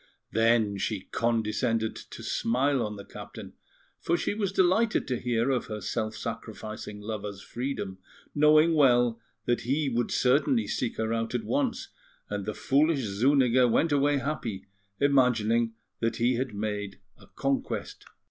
[0.31, 3.53] Then she condescended to smile on the captain,
[3.99, 7.99] for she was delighted to hear of her self sacrificing lover's freedom,
[8.33, 11.89] knowing well that he would certainly seek her out at once;
[12.31, 14.65] and the foolish Zuniga went away happy,
[14.99, 18.03] imagining that he had made a conquest.